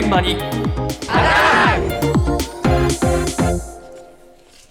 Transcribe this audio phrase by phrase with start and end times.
[0.00, 0.38] 現場に。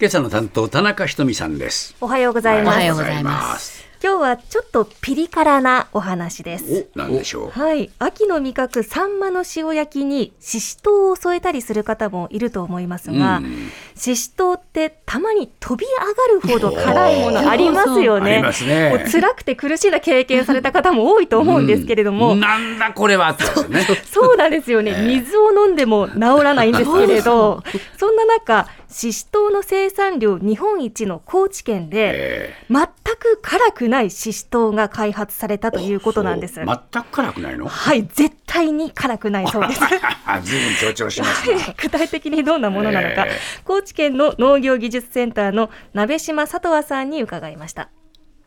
[0.00, 1.94] 今朝の担当田中ひとみさんです。
[2.00, 2.74] おはようございます。
[2.74, 3.84] おはようございます。
[4.02, 6.88] 今日はちょっとピリ辛なお話です。
[6.96, 7.50] おなんでしょう。
[7.50, 18.42] はい、秋の味覚サンマの塩焼きにししとうを添えたりする方もいると思いますが、うんししとうってたまに飛び上がるほど辛いものありますよね。
[18.42, 18.90] ますね。
[18.90, 23.32] もう辛くて苦しいな経験された方も多いと思うんですけれども、なんだこれは
[23.68, 23.86] ね。
[24.10, 27.62] そうなんですよね、水を飲んでも治らないんですけれど、
[27.96, 32.54] そんな中、ししとうの生産量日本一の高知県で、え。
[32.68, 32.86] 全
[33.20, 36.54] く辛くないししとうが開発されたということなんです。
[36.54, 37.68] 全く辛くないの？
[37.68, 39.80] はい、絶対に辛くないそうです。
[39.80, 43.30] ずいぶん強調しますね具体的にどんなものなのか、え
[43.64, 47.90] 高知県の農業技術センターの鍋島佐藤さんに伺いました。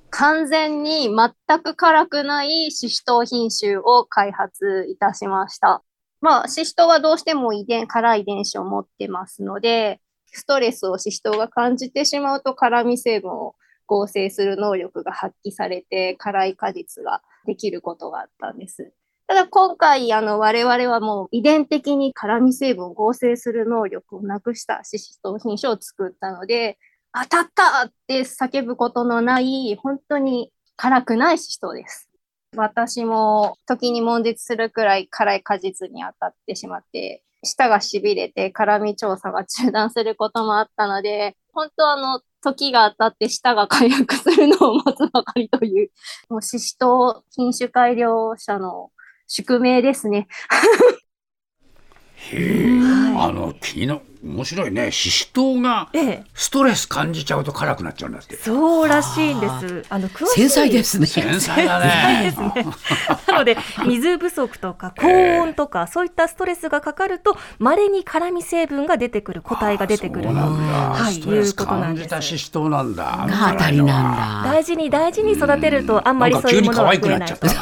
[0.10, 5.82] 完全に全く辛くないシシトウ品種を開発いたしました。
[6.22, 13.56] まあ、シシトウはどうしても遺伝、辛い遺伝子を持ってますので、ストレスをシシトウが感じてしまうと辛味成分を
[13.88, 18.94] 合成する能力が発揮されて、辛い果実ができることがあったんです。
[19.28, 26.78] ただ今回、あの、我々はもう遺伝的に辛味成分を合成する能力をなくしたシシトウ品種を作ったので、
[27.14, 32.10] 当たったって叫ぶことのない、本当に辛くないシシトウです。
[32.56, 45.92] 私も時に悶絶するくらい辛い果実に当たってしまって、舌が痺れて辛味調査が中断することもあったので、本当あの、時が当たって舌が回復するのを待つばかりという、
[46.30, 48.92] もうシシトウ品種改良者の
[49.28, 50.28] 宿命ですね。
[53.18, 54.92] あの昨日面白いね。
[54.92, 58.38] ししとうがええ、ストレス感じちゃうと辛くなっちゃうんだって。
[58.38, 59.84] そうらしいんです。
[59.90, 60.00] あ。
[60.00, 60.48] の詳しい。
[60.48, 61.06] 繊細ですね。
[61.06, 62.34] 繊細だね。
[63.28, 65.08] なので水不足とか 高
[65.42, 70.26] 温とか、そういったストレスがかかると稀に辛味成分が出てくる個体が出てくる。
[70.26, 70.74] そうなんだ。
[70.74, 72.16] はいストレスいうことなん感じです。
[72.16, 73.04] たししとうなんだ。
[73.04, 74.52] が当たりなんだ。
[74.54, 77.54] 大事に大事に育てるとあんまりそういうものは急に可愛く増えないなっちゃったな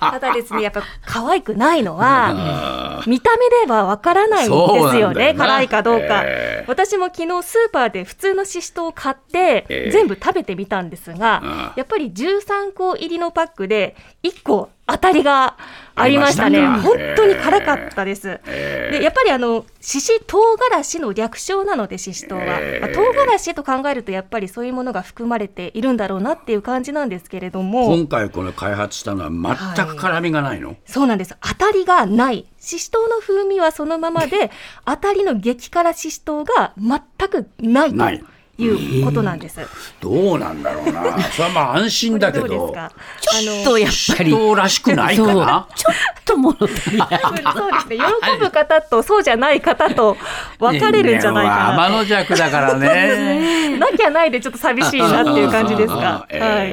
[0.00, 5.34] ただですねやっぱ可愛くないのは見た目ではわからないんですよね。
[5.34, 6.64] 辛いかどうか、ええ。
[6.68, 9.90] 私も昨日スーパーで普通のししとうを買って、ええ。
[9.90, 11.50] 全部食べてみたんですが、うん。
[11.76, 15.56] やっぱり13個入りのパックで1個当たりが
[15.94, 16.66] ありましたね。
[16.66, 27.94] 本当に辛かったです、ええでやっぱりあのしし唐辛子の略称なのでししとうは、ええまあ、唐辛子と考えるとやっぱりそういうものが含まれているんだろうなっていう感じなんですけれども。
[27.94, 31.34] 今回この開発したのは全く辛みがないの、そうなんです。
[31.40, 32.46] 当たりがない。
[32.58, 34.50] ししとうの風味はそのままで
[34.84, 38.18] 当たりの激辛ししとうが全くないない。
[38.20, 38.26] と
[38.62, 39.60] いうことなんです。
[40.00, 41.20] どうなんだろうな。
[41.30, 42.44] それはまあ安心だけど。
[42.44, 44.30] うどですかちょっとやっぱり。
[44.30, 45.68] 人らしくないかな？
[45.74, 46.98] ちょっと物足り。
[46.98, 47.08] ない。
[47.22, 47.96] あのそうですね。
[47.96, 50.16] 喜ぶ方とそうじゃない方と
[50.58, 53.78] 分かれるんじゃないかな天の弱だからね。
[53.78, 56.40] なきゃないでちょっと寂しいなっていう感じですが、ええ。
[56.40, 56.68] はい、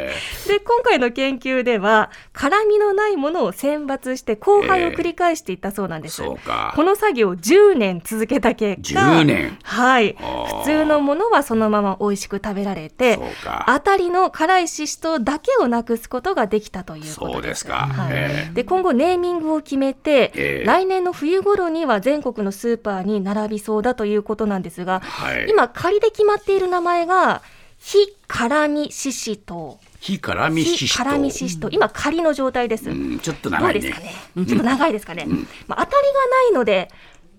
[0.47, 6.73] で今回の研究では辛みのないものを選抜して交配を繰り返していったそうなんです、そうか。
[6.75, 8.99] この作業を10年続けた結果。
[8.99, 9.57] 10年。
[9.63, 10.15] はい。
[10.19, 10.59] あー。
[10.59, 13.65] 普通のものはそのまま美味しく食べられてそうか。
[13.67, 17.87] 当たりの辛いししとうだけをなくすことができたということそうですか。
[17.87, 18.13] はい。
[18.13, 18.53] ええ。
[18.53, 20.65] で今後ネーミングを決めて、ええ。
[20.65, 25.47] 来年の冬頃には全国のスーパーに並びそうだということなんですが、はい。
[25.49, 27.41] 今仮で決まっている名前が
[27.79, 27.97] 非
[28.27, 33.79] 辛みししとう火辛みし非しとう辛みししとう今仮の状態です、うんちょっとど長いね。
[33.79, 34.13] うですかね。
[34.45, 35.25] ちょっと長いですかね、
[35.67, 36.89] まあ、当たりがないので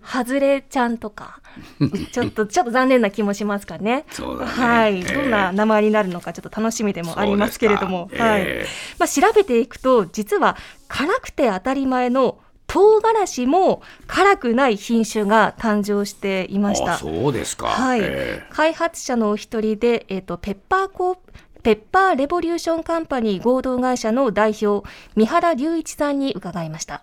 [0.02, 1.40] 外れちゃんとか。
[2.12, 3.90] ちょっとちょっと残念な気もしますかね。
[3.90, 4.04] ね。
[4.46, 5.14] はい、ええ。
[5.14, 8.40] どんな名前になるのかちょっと楽しみでもありますけれども、そうですかはい。
[8.42, 8.68] ええ
[8.98, 10.56] まあ、調べていくと実は
[10.88, 16.94] 辛くて当たり前の唐辛子も辛くない品種が誕生していました。
[16.94, 16.98] あ。
[16.98, 17.66] そうですか。
[17.66, 21.18] はい、え開発者のお一人で、えっ、と、ペッパーコー
[21.62, 27.02] ペッパーレボリューションカンパニー合同会社の代表、三原隆一さんに伺いました。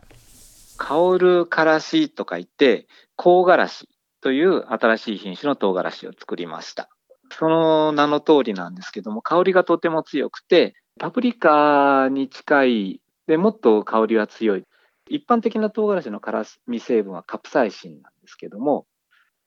[0.78, 3.90] 香るからしとか言って、香辛子
[4.22, 6.90] という新しい品種の唐辛子を作りました。
[7.32, 14.64] その名の通りなんですけども、香りがとても強くて、パプリカに近い、でもっと香りは強い。
[15.10, 18.86] 一般的な唐辛子の辛み成分はカプサイシンなんですけども、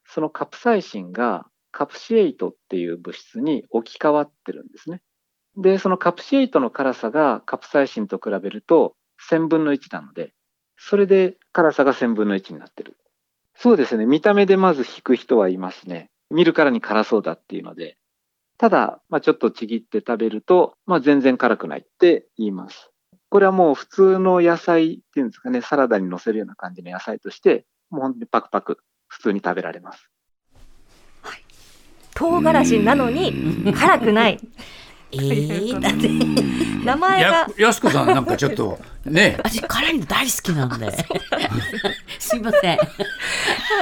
[0.06, 5.03] そのカプサイシンがカプシエイトっていう物質に置き換わってるんですね。
[5.56, 8.94] で、そのカプシエイトの辛さがカプサイシンと比べると
[9.31, 10.32] 1000分の1なので、
[10.82, 12.97] それで辛さが1000分の1になってる。
[13.55, 14.06] そうですね。
[14.06, 16.11] 見た目でまず引く人はいますね。
[16.31, 17.97] 見るからに辛そうだっていうので。
[18.56, 22.91] ただ、まあ、ちょっとちぎって食べると、まあ、全然辛くないって言います。
[23.29, 28.79] これはもう普通の野菜っていうんですかね、サラダに乗せるような感じの野菜として、もう本当にパクパク
[29.09, 30.11] 普通に食べられます。
[32.15, 34.38] 唐辛子なのに辛くない。
[35.12, 36.50] えー、だって
[36.85, 40.91] 名前やがやすこさんなんかちょっと ね私辛いの大好きなんで。
[42.19, 42.79] すいません。
[42.79, 42.85] あ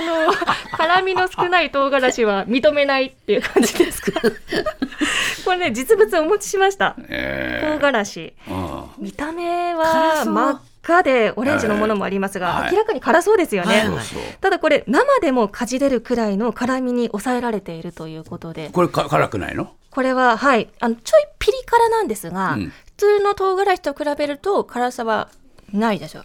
[0.00, 0.32] の
[0.76, 4.20] 辛みの少ない唐辛子は認めないっていう感じですか。
[5.44, 6.96] これね実物お持ちしました。
[7.08, 8.32] え唐辛子。
[8.48, 12.72] ーうん見た目辛そうは真っ赤でオレンジのものもありますが、はい。
[12.72, 13.80] 明らかに辛そうですよね。
[13.80, 13.86] はい。
[13.86, 14.22] そうそう。
[14.40, 19.74] ただこれ生でもかじれるくらいの辛みに抑えられているということで、これか辛くないの？
[19.90, 20.68] これははい。
[20.80, 22.68] あのちょいピリ辛なんですが、うん。
[22.70, 25.28] 普通の唐辛子と比べると辛さは
[25.72, 26.22] ないでしょう。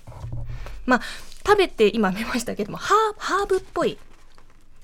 [0.86, 1.02] まあ
[1.46, 3.98] 食べて今見ましたけどもハーハーブっぽい。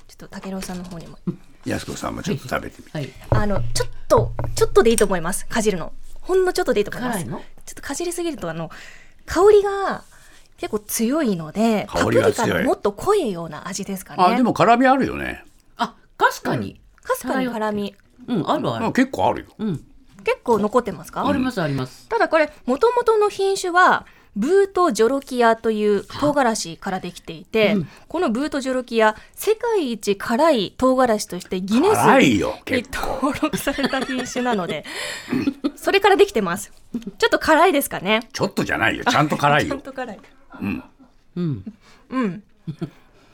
[0.08, 1.18] ちょっと武郎さんの方にも。
[1.66, 2.98] やすこさんもちょっと食べてみて。
[2.98, 3.10] はい。
[3.30, 5.46] あのちょっとちょっとでいいと思います。
[5.48, 5.94] かじるの。
[6.22, 7.20] ほんのちょっとでいいと思います。
[7.20, 7.40] 辛いの？
[7.40, 8.70] ちょっとかじりすぎるとあの
[9.30, 10.04] 香りが
[10.58, 14.24] 結構強いのでパ香プりが強いリカのもっと濃いような味ですかね。
[14.24, 15.46] あでも辛みあるよね。
[15.78, 16.82] あ、確かに。
[17.04, 17.96] かすかに辛み。
[18.28, 18.92] うん、あるあある。
[18.92, 19.48] 結構あるよ。
[19.60, 19.78] うん、
[20.24, 22.10] 結構残ってますか、ありますあります。
[22.10, 24.06] ただこれもともとの品種は
[24.36, 27.76] ブートジョロキアという唐辛子からできていて、
[28.08, 32.40] このブートジョロキア世界一辛い唐辛子としてギネスに
[32.92, 34.86] 登録された品種なので
[35.76, 36.72] それからできてます。
[37.18, 38.22] ちょっと辛いですかね？
[38.32, 39.04] ちょっとじゃないよ。
[39.06, 40.20] ちゃんと辛い ちゃんよと辛い。
[40.62, 40.84] うん。
[41.36, 42.44] うん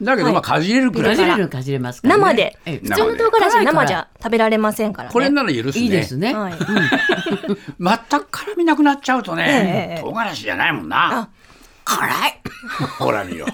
[0.05, 1.17] だけどまあかじれるくらい。
[1.17, 2.21] かじれるかじれますからね。
[2.21, 2.57] 生で。
[2.65, 2.77] ええ。
[2.77, 5.13] 普通の唐辛子生じゃ食べられませんからね。
[5.13, 5.83] これなら許すね。
[5.83, 6.33] いいですね。
[6.33, 6.53] はい、
[7.79, 11.19] 全く辛みなくなっちゃうとねええ唐辛子じゃないもんな。
[11.19, 11.29] あ。
[11.83, 12.41] 辛い。
[12.99, 13.45] ほら見よ。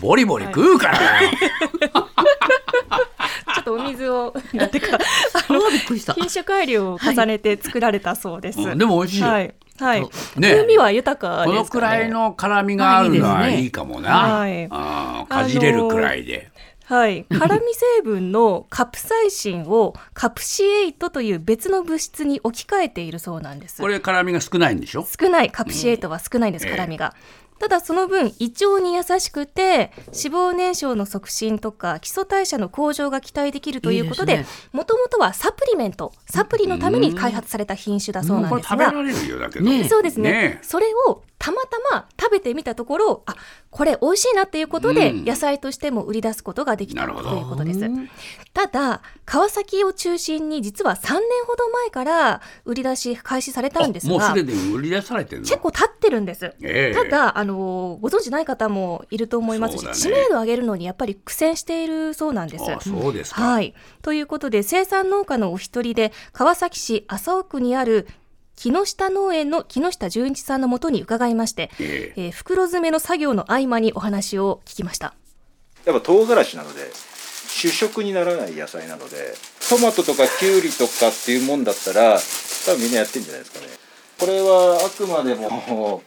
[0.00, 1.30] ボリボリ食うからだよ
[3.54, 4.34] ちょっとお水を。
[4.52, 6.12] なんてかあら、びっくりした。
[6.12, 9.28] 品種改良を重ねて作られたそうです、うんでも美味しいよ。
[9.28, 14.10] はいはい、ね風味は豊かですか、ね、このくらいの辛みがあるのはいいかもな。
[14.10, 14.66] はい。
[14.70, 16.50] あーかじれるくらいで。
[16.84, 23.82] はい、辛味成分のカプサイシンをカプシエイトという別の物質に置き換えているそうなんです。
[23.82, 25.04] これ辛みが少ないんでしょ？
[25.04, 25.50] 少ない。
[25.50, 27.12] カプシエイトは少ないんです、うん辛みが。
[27.58, 39.84] ただその分胃腸に優しくて脂肪燃焼の促進とか基礎代謝の向上が期待できるということでもともとはサプリメントサプリのために開発された品種だそうなんですが、ね。
[39.88, 40.30] そうですね。
[40.30, 40.58] ね。
[40.62, 43.36] それをたまたま食べてみたところあ
[43.70, 45.24] これ美味しいなっていうことでうん。
[45.24, 47.80] 野菜としても売り出すことができたということです。
[47.80, 48.08] うん
[48.52, 55.46] ただ川崎を中心に実は3年ほど前から売り出し開始されたんですがもうすでに売り出されてるの？
[55.46, 56.46] 結構経ってるんです。
[56.62, 56.94] ええ。
[56.94, 59.94] ただあのご存知ない方もいると思いますし、ね。
[59.94, 62.70] 知名度を上げるのにやっぱり苦戦しているそうなんです。
[62.70, 68.06] あそうですか、はい、ということで生産農家のお一人で川崎市麻生区にある
[68.56, 72.22] 木下農園の木下純一さんのもとに伺いまして、ええ。
[72.26, 75.14] えー袋詰めの作業の合間にお話を聞きました。
[75.84, 76.90] やっぱ唐辛子なので
[77.48, 79.34] 主食にならない野菜なので
[79.70, 82.18] トマトとかキュウリとかっていうもんだったら
[82.66, 83.66] 多分みんなやってんじゃないですかね。
[84.18, 86.02] これはあくまでも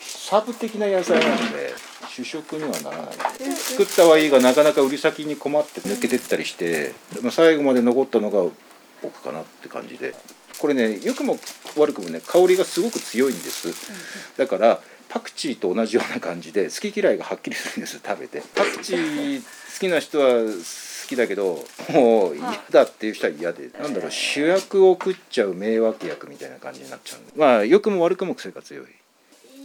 [0.00, 1.72] サブ的な野菜なので
[2.08, 3.14] 主食にはならない。
[3.54, 6.92] 作ったはいいがなかなか売り先に困って抜けてったりして
[7.22, 8.42] まあ最後まで残ったのが
[9.02, 10.14] 僕かなって感じで。
[10.58, 11.38] これね良くも
[11.78, 13.68] 悪くもね香りがすごく強いんです。
[14.36, 18.42] だからパクチーと同じような感じで好き嫌いがはっきりするんです食べて。
[18.54, 19.46] パクチー好
[19.80, 23.70] きな人は好きだけどもう嫌だっていう人は嫌で。
[23.80, 28.86] なんだろう主役を食っちゃう迷惑役みたいな感じになっちゃうまあ良くも悪くも癖が強い。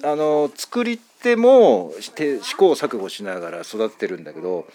[0.04, 4.68] あの作り手もして試行錯誤しながら育ってるんだけど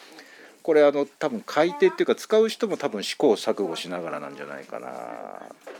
[0.62, 4.90] これあの多分買い手っていうか使う人も多分試行錯誤しながらなんじゃないかな。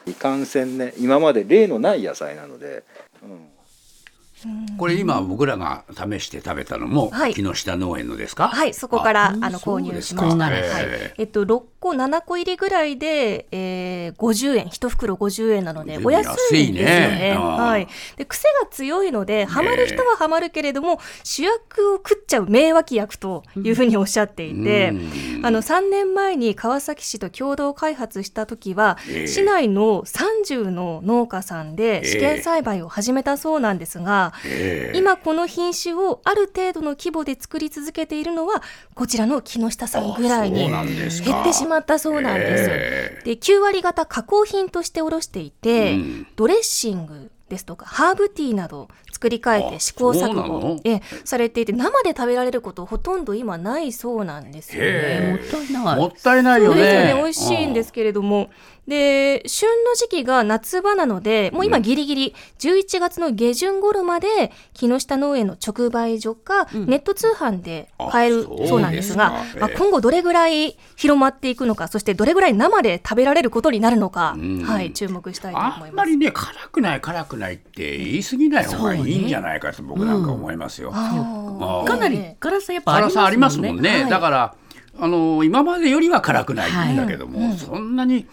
[0.07, 2.85] いかんせんね今まで例のない野菜なので、
[3.23, 10.51] うん、これ今僕らが試して食べたのも木下農園のですか、はい、そこからあの購入しました。
[10.51, 17.19] ですかはいえええっと6個7個入りぐらいで、えー、50円一袋50円なのでお安いんですよね。
[17.31, 17.37] ね。
[17.37, 17.89] はい。
[18.17, 25.47] で癖が強いのでハマる人はハマるけれども、主役を食っちゃう名脇役というふうにおっしゃっていて、うん。
[25.47, 29.27] あの3年前に川崎市と共同開発した時は、ええ。
[29.27, 32.19] 市内の30の農家さんで試え。
[32.19, 34.99] え験栽培を始めたそうなんですが、ええ。
[34.99, 38.63] 今この品種をある程度の規模で作り続けているのは
[38.95, 42.69] こちらの木下さんぐらいに減ってしまったそうなんです。
[42.71, 46.27] えで9割方加工品として卸していて、うん。
[46.37, 50.81] ドレッシングですとかハーブティーなど作り変えあて試行錯誤。
[50.85, 54.89] えされていて生で食べられることほとんど今ないそうなんですよね。
[54.89, 55.97] へもったいない。
[55.97, 57.13] もったいないよね。
[57.17, 58.51] 美味しいんですけれども、
[58.91, 74.63] で、旬の時期が夏場なので、もう今ギリギリ11月の下旬頃まで木下農園の直売所か、ネット通販で買えるあそうなんですが、まあ、ええ今後どれぐらい広まっていくのか、そしてどれぐらい生で食べられることになるのか、ん。
[74.65, 75.93] はい、注目したいと思いあます。
[75.93, 80.91] んまりね辛くない辛くないって言い過ぎない方がいいんじゃないかと僕なんか思いますよ。
[80.93, 81.85] あー。
[81.85, 81.97] か。
[81.97, 83.23] なり辛さやっぱありますもんね。
[83.23, 84.03] 辛さありますもんね。
[84.03, 84.11] はい。
[84.11, 84.55] だから
[84.99, 88.27] あの今までよりは辛くないんだけども、そんなに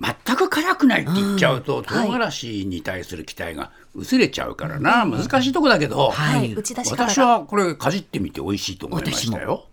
[0.00, 6.54] 全く辛くないって言っちゃうと、唐辛子に対する期待が薄れちゃうからな、難しいとこだけど、はい、
[6.90, 9.68] 私はこれかじってみて美味しいと思いましたよ。